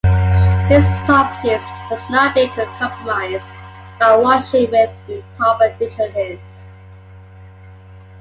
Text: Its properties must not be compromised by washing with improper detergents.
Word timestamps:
Its 0.03 0.87
properties 1.05 1.61
must 1.91 2.09
not 2.09 2.33
be 2.33 2.47
compromised 2.75 3.45
by 3.99 4.15
washing 4.15 4.71
with 4.71 4.89
improper 5.07 5.75
detergents. 5.79 6.41